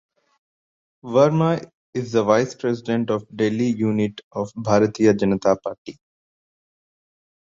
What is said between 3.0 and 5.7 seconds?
of Delhi unit of Bharatiya Janata